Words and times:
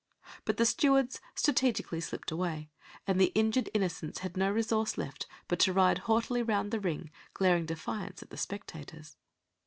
But 0.45 0.57
the 0.57 0.65
stewards 0.65 1.21
strategically 1.35 2.01
slipped 2.01 2.31
away, 2.31 2.71
and 3.05 3.21
the 3.21 3.31
injured 3.35 3.69
innocents 3.71 4.21
had 4.21 4.35
no 4.35 4.49
resource 4.51 4.97
left 4.97 5.27
but 5.47 5.59
to 5.59 5.73
ride 5.73 5.99
haughtily 6.09 6.41
round 6.41 6.71
the 6.71 6.79
ring, 6.79 7.11
glaring 7.35 7.67
defiance 7.67 8.23
at 8.23 8.31
the 8.31 8.37
spectators. 8.37 9.15